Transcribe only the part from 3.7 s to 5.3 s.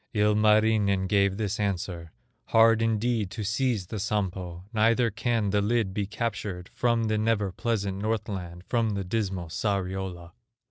the Sampo, Neither